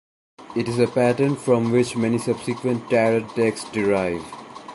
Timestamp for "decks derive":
3.35-4.25